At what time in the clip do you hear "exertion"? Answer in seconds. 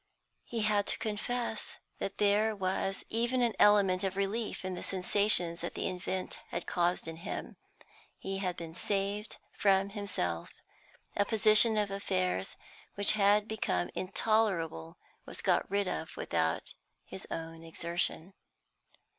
17.63-18.33